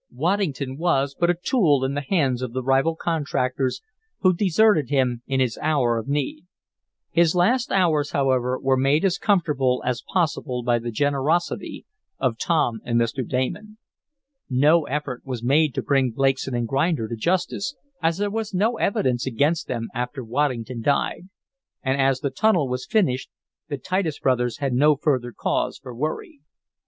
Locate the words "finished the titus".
22.87-24.17